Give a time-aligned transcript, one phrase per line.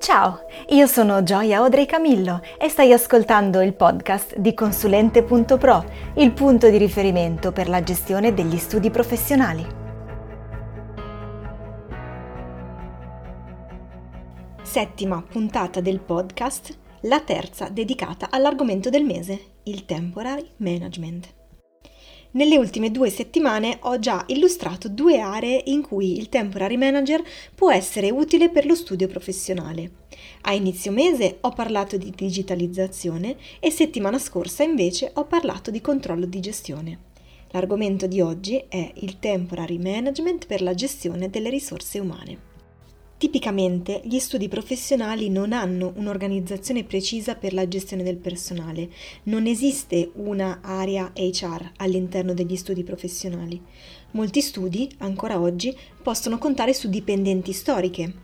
[0.00, 5.84] Ciao, io sono Gioia Audrey Camillo e stai ascoltando il podcast di Consulente.pro,
[6.14, 9.62] il punto di riferimento per la gestione degli studi professionali.
[14.62, 21.39] Settima puntata del podcast, la terza dedicata all'argomento del mese, il temporary management.
[22.32, 27.20] Nelle ultime due settimane ho già illustrato due aree in cui il temporary manager
[27.52, 29.90] può essere utile per lo studio professionale.
[30.42, 36.26] A inizio mese ho parlato di digitalizzazione e settimana scorsa invece ho parlato di controllo
[36.26, 36.98] di gestione.
[37.50, 42.49] L'argomento di oggi è il temporary management per la gestione delle risorse umane.
[43.20, 48.88] Tipicamente gli studi professionali non hanno un'organizzazione precisa per la gestione del personale,
[49.24, 53.60] non esiste una area HR all'interno degli studi professionali.
[54.12, 58.14] Molti studi, ancora oggi, possono contare su dipendenti storiche.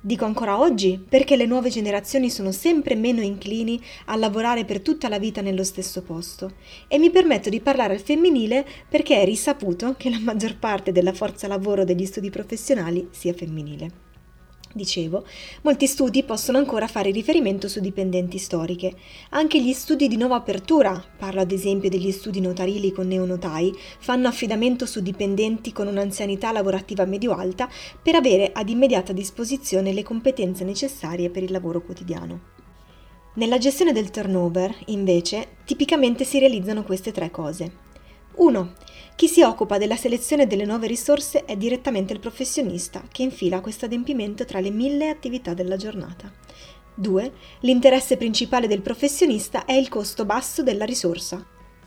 [0.00, 5.10] Dico ancora oggi perché le nuove generazioni sono sempre meno inclini a lavorare per tutta
[5.10, 6.54] la vita nello stesso posto
[6.88, 11.12] e mi permetto di parlare al femminile perché è risaputo che la maggior parte della
[11.12, 14.01] forza lavoro degli studi professionali sia femminile.
[14.74, 15.26] Dicevo,
[15.62, 18.94] molti studi possono ancora fare riferimento su dipendenti storiche.
[19.30, 24.28] Anche gli studi di nuova apertura, parlo ad esempio degli studi notarili con neonotai, fanno
[24.28, 27.68] affidamento su dipendenti con un'anzianità lavorativa medio-alta
[28.02, 32.40] per avere ad immediata disposizione le competenze necessarie per il lavoro quotidiano.
[33.34, 37.91] Nella gestione del turnover, invece, tipicamente si realizzano queste tre cose.
[38.34, 38.72] 1.
[39.14, 43.84] Chi si occupa della selezione delle nuove risorse è direttamente il professionista che infila questo
[43.84, 46.32] adempimento tra le mille attività della giornata.
[46.94, 47.32] 2.
[47.60, 51.44] L'interesse principale del professionista è il costo basso della risorsa,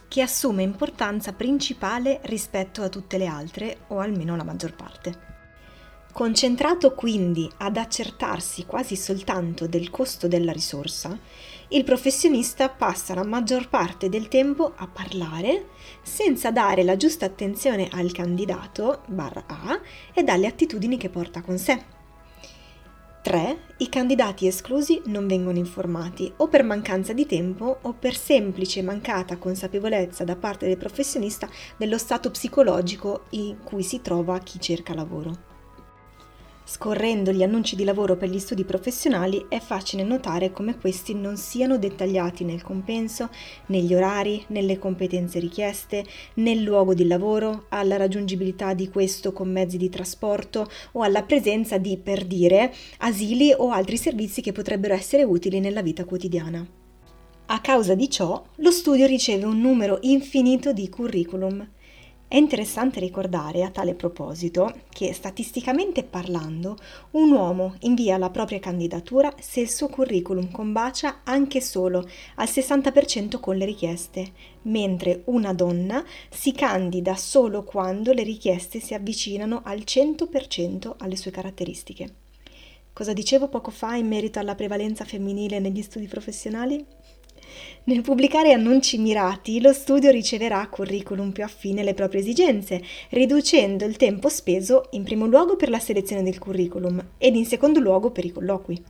[0.08, 5.34] che assume importanza principale rispetto a tutte le altre, o almeno la maggior parte.
[6.12, 11.20] Concentrato quindi ad accertarsi quasi soltanto del costo della risorsa,
[11.76, 15.68] il professionista passa la maggior parte del tempo a parlare
[16.02, 19.82] senza dare la giusta attenzione al candidato barra A
[20.14, 21.84] e dalle attitudini che porta con sé.
[23.22, 23.58] 3.
[23.80, 29.36] I candidati esclusi non vengono informati o per mancanza di tempo o per semplice mancata
[29.36, 35.55] consapevolezza da parte del professionista dello stato psicologico in cui si trova chi cerca lavoro.
[36.68, 41.38] Scorrendo gli annunci di lavoro per gli studi professionali è facile notare come questi non
[41.38, 43.30] siano dettagliati nel compenso,
[43.68, 46.04] negli orari, nelle competenze richieste,
[46.36, 51.78] nel luogo di lavoro, alla raggiungibilità di questo con mezzi di trasporto o alla presenza
[51.78, 56.68] di, per dire, asili o altri servizi che potrebbero essere utili nella vita quotidiana.
[57.46, 61.74] A causa di ciò, lo studio riceve un numero infinito di curriculum
[62.28, 66.76] è interessante ricordare a tale proposito che statisticamente parlando
[67.12, 72.04] un uomo invia la propria candidatura se il suo curriculum combacia anche solo
[72.36, 74.32] al 60% con le richieste,
[74.64, 81.30] mentre una donna si candida solo quando le richieste si avvicinano al 100% alle sue
[81.30, 82.14] caratteristiche.
[82.92, 86.84] Cosa dicevo poco fa in merito alla prevalenza femminile negli studi professionali?
[87.86, 93.98] Nel pubblicare annunci mirati, lo studio riceverà curriculum più affine alle proprie esigenze, riducendo il
[93.98, 98.26] tempo speso in primo luogo per la selezione del curriculum ed in secondo luogo per
[98.26, 98.84] i colloqui.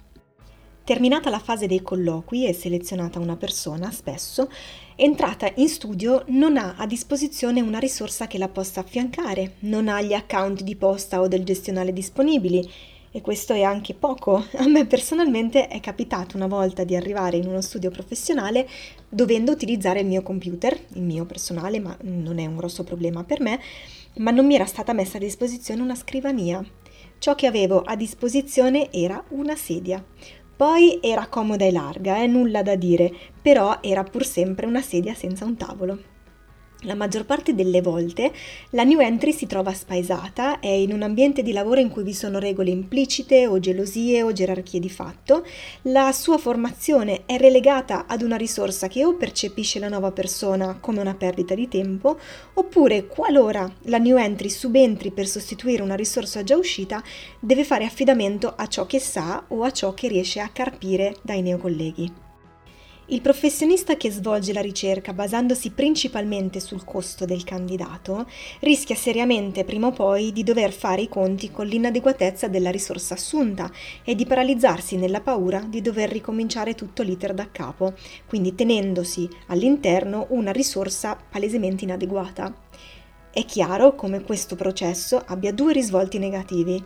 [0.85, 4.51] Terminata la fase dei colloqui e selezionata una persona, spesso,
[4.95, 9.99] entrata in studio non ha a disposizione una risorsa che la possa affiancare, non ha
[10.03, 12.69] gli account di posta o del gestionale disponibili
[13.15, 14.45] e questo è anche poco.
[14.59, 18.67] A me personalmente è capitato una volta di arrivare in uno studio professionale
[19.07, 23.39] dovendo utilizzare il mio computer, il mio personale, ma non è un grosso problema per
[23.39, 23.57] me,
[24.17, 26.61] ma non mi era stata messa a disposizione una scrivania.
[27.17, 30.03] Ciò che avevo a disposizione era una sedia.
[30.57, 35.13] Poi era comoda e larga, eh, nulla da dire, però era pur sempre una sedia
[35.13, 36.14] senza un tavolo.
[36.85, 38.31] La maggior parte delle volte
[38.69, 42.13] la new entry si trova spaesata, è in un ambiente di lavoro in cui vi
[42.13, 45.43] sono regole implicite o gelosie o gerarchie di fatto,
[45.83, 50.99] la sua formazione è relegata ad una risorsa che o percepisce la nuova persona come
[50.99, 52.19] una perdita di tempo,
[52.53, 57.03] oppure qualora la new entry subentri per sostituire una risorsa già uscita,
[57.39, 61.41] deve fare affidamento a ciò che sa o a ciò che riesce a carpire dai
[61.41, 62.24] neocolleghi.
[63.07, 68.25] Il professionista che svolge la ricerca basandosi principalmente sul costo del candidato
[68.61, 73.71] rischia seriamente prima o poi di dover fare i conti con l'inadeguatezza della risorsa assunta
[74.03, 77.93] e di paralizzarsi nella paura di dover ricominciare tutto l'iter da capo,
[78.25, 82.51] quindi tenendosi all'interno una risorsa palesemente inadeguata.
[83.29, 86.83] È chiaro come questo processo abbia due risvolti negativi.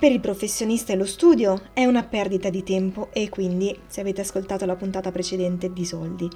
[0.00, 4.22] Per il professionista e lo studio è una perdita di tempo e quindi, se avete
[4.22, 6.26] ascoltato la puntata precedente, di soldi.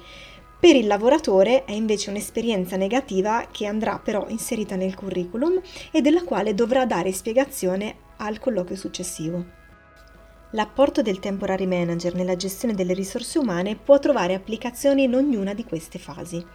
[0.59, 5.59] Per il lavoratore è invece un'esperienza negativa che andrà però inserita nel curriculum
[5.89, 9.43] e della quale dovrà dare spiegazione al colloquio successivo.
[10.51, 15.65] L'apporto del temporary manager nella gestione delle risorse umane può trovare applicazioni in ognuna di
[15.65, 16.45] queste fasi,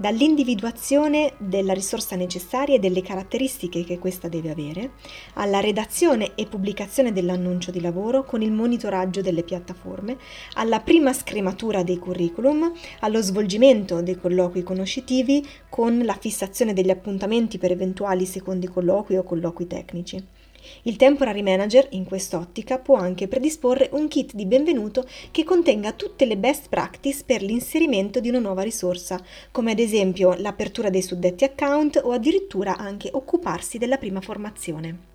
[0.00, 4.92] dall'individuazione della risorsa necessaria e delle caratteristiche che questa deve avere,
[5.34, 10.16] alla redazione e pubblicazione dell'annuncio di lavoro con il monitoraggio delle piattaforme,
[10.54, 17.58] alla prima scrematura dei curriculum, allo svolgimento dei colloqui conoscitivi con la fissazione degli appuntamenti
[17.58, 20.26] per eventuali secondi colloqui o colloqui tecnici.
[20.82, 26.24] Il temporary manager in quest'ottica può anche predisporre un kit di benvenuto che contenga tutte
[26.24, 29.20] le best practice per l'inserimento di una nuova risorsa,
[29.50, 35.10] come ad esempio l'apertura dei suddetti account o addirittura anche occuparsi della prima formazione.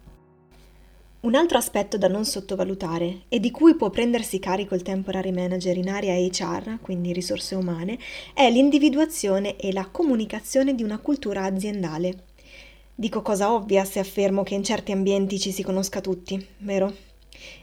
[1.26, 5.76] Un altro aspetto da non sottovalutare e di cui può prendersi carico il temporary manager
[5.76, 7.98] in area HR, quindi risorse umane,
[8.32, 12.26] è l'individuazione e la comunicazione di una cultura aziendale.
[12.98, 16.96] Dico cosa ovvia se affermo che in certi ambienti ci si conosca tutti, vero?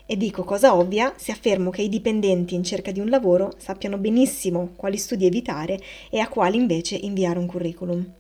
[0.05, 3.97] E dico cosa ovvia se affermo che i dipendenti in cerca di un lavoro sappiano
[3.97, 5.81] benissimo quali studi evitare
[6.11, 8.13] e a quali invece inviare un curriculum.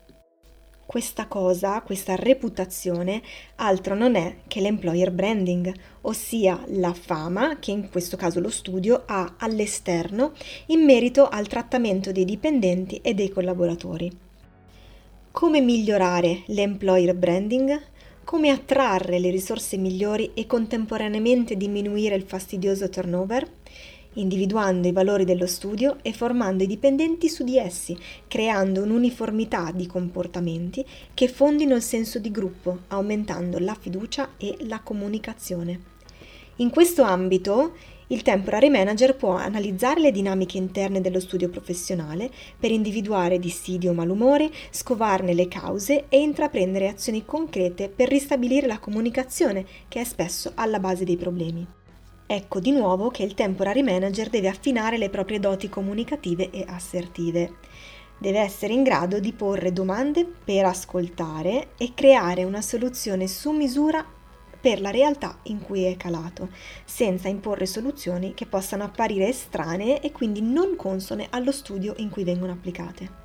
[0.87, 3.21] Questa cosa, questa reputazione,
[3.57, 5.71] altro non è che l'employer branding,
[6.03, 10.33] ossia la fama che in questo caso lo studio ha all'esterno
[10.69, 14.31] in merito al trattamento dei dipendenti e dei collaboratori.
[15.33, 17.81] Come migliorare l'employer branding?
[18.23, 23.51] Come attrarre le risorse migliori e contemporaneamente diminuire il fastidioso turnover?
[24.13, 27.97] Individuando i valori dello studio e formando i dipendenti su di essi,
[28.29, 30.85] creando un'uniformità di comportamenti
[31.15, 35.81] che fondino il senso di gruppo, aumentando la fiducia e la comunicazione.
[36.57, 37.73] In questo ambito
[38.13, 43.95] il temporary manager può analizzare le dinamiche interne dello studio professionale per individuare dissidi o
[43.95, 50.53] malumori, scovarne le cause e intraprendere azioni concrete per ristabilire la comunicazione che è spesso
[50.57, 51.67] alla base dei problemi.
[52.27, 57.55] Ecco di nuovo che il temporary manager deve affinare le proprie doti comunicative e assertive.
[58.19, 64.05] Deve essere in grado di porre domande per ascoltare e creare una soluzione su misura
[64.63, 66.51] per la realtà in cui è calato,
[66.85, 72.23] senza imporre soluzioni che possano apparire estranee e quindi non consone allo studio in cui
[72.23, 73.21] vengono applicate.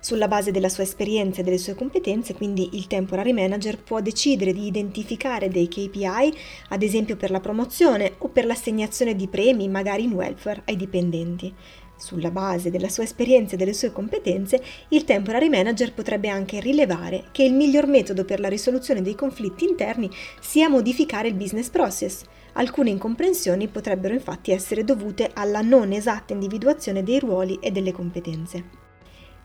[0.00, 4.52] Sulla base della sua esperienza e delle sue competenze, quindi il temporary manager può decidere
[4.52, 6.36] di identificare dei KPI,
[6.68, 11.54] ad esempio per la promozione o per l'assegnazione di premi, magari in welfare, ai dipendenti.
[11.96, 17.24] Sulla base della sua esperienza e delle sue competenze, il temporary manager potrebbe anche rilevare
[17.32, 20.10] che il miglior metodo per la risoluzione dei conflitti interni
[20.40, 22.22] sia modificare il business process.
[22.54, 28.83] Alcune incomprensioni potrebbero infatti essere dovute alla non esatta individuazione dei ruoli e delle competenze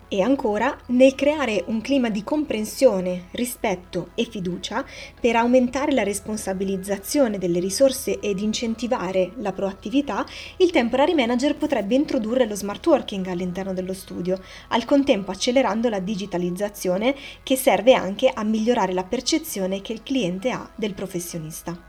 [0.09, 4.83] e ancora nel creare un clima di comprensione, rispetto e fiducia
[5.19, 10.25] per aumentare la responsabilizzazione delle risorse ed incentivare la proattività,
[10.57, 15.99] il temporary manager potrebbe introdurre lo smart working all'interno dello studio, al contempo accelerando la
[15.99, 21.88] digitalizzazione che serve anche a migliorare la percezione che il cliente ha del professionista.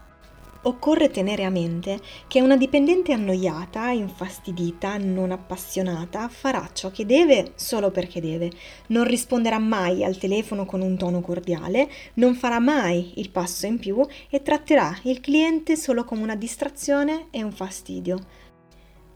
[0.63, 7.53] Occorre tenere a mente che una dipendente annoiata, infastidita, non appassionata farà ciò che deve
[7.55, 8.51] solo perché deve,
[8.89, 13.79] non risponderà mai al telefono con un tono cordiale, non farà mai il passo in
[13.79, 18.19] più e tratterà il cliente solo come una distrazione e un fastidio.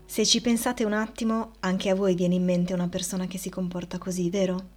[0.06, 3.50] Se ci pensate un attimo, anche a voi viene in mente una persona che si
[3.50, 4.73] comporta così, vero?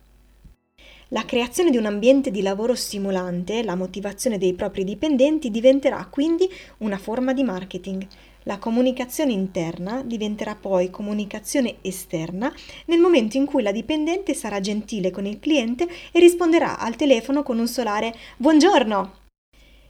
[1.11, 6.49] La creazione di un ambiente di lavoro stimolante, la motivazione dei propri dipendenti diventerà quindi
[6.79, 8.05] una forma di marketing.
[8.43, 12.53] La comunicazione interna diventerà poi comunicazione esterna
[12.87, 17.41] nel momento in cui la dipendente sarà gentile con il cliente e risponderà al telefono
[17.41, 19.26] con un solare Buongiorno!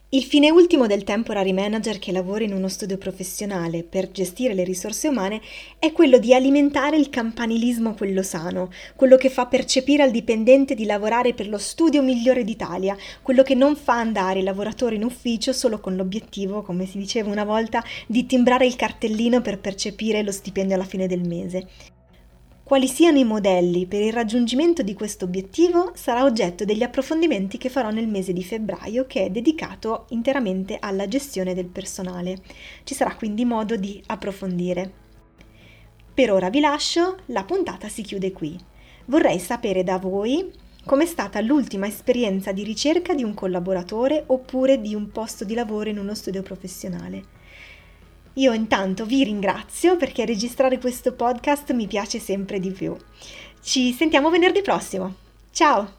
[0.09, 4.63] Il fine ultimo del temporary manager che lavora in uno studio professionale per gestire le
[4.63, 5.41] risorse umane
[5.79, 10.85] è quello di alimentare il campanilismo quello sano, quello che fa percepire al dipendente di
[10.85, 15.51] lavorare per lo studio migliore d'Italia, quello che non fa andare i lavoratori in ufficio
[15.51, 20.31] solo con l'obiettivo, come si diceva una volta, di timbrare il cartellino per percepire lo
[20.31, 21.67] stipendio alla fine del mese.
[22.67, 27.69] Quali siano i modelli per il raggiungimento di questo obiettivo sarà oggetto degli approfondimenti che
[27.69, 32.41] farò nel mese di febbraio che è dedicato interamente alla gestione del personale.
[32.83, 34.91] Ci sarà quindi modo di approfondire.
[36.13, 38.59] Per ora vi lascio, la puntata si chiude qui.
[39.05, 40.51] Vorrei sapere da voi
[40.83, 45.87] com'è stata l'ultima esperienza di ricerca di un collaboratore oppure di un posto di lavoro
[45.87, 47.36] in uno studio professionale.
[48.37, 52.95] Io intanto vi ringrazio perché registrare questo podcast mi piace sempre di più.
[53.61, 55.15] Ci sentiamo venerdì prossimo.
[55.51, 55.96] Ciao!